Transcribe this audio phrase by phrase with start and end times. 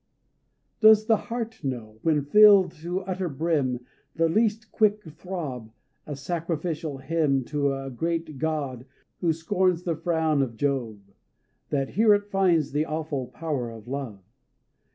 [0.79, 3.85] Does the heart know, when filled to utter brim,
[4.15, 5.71] The least quick throb,
[6.07, 8.87] a sacrificial hymn To a great god
[9.19, 10.97] who scorns the frown of Jove
[11.69, 14.23] That here it finds the awful power of love?